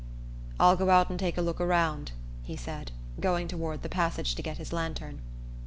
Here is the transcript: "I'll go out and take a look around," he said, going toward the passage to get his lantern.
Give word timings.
"I'll 0.59 0.75
go 0.75 0.89
out 0.89 1.11
and 1.11 1.19
take 1.19 1.37
a 1.37 1.43
look 1.43 1.61
around," 1.61 2.13
he 2.41 2.55
said, 2.57 2.91
going 3.19 3.47
toward 3.47 3.83
the 3.83 3.87
passage 3.89 4.33
to 4.33 4.41
get 4.41 4.57
his 4.57 4.73
lantern. 4.73 5.21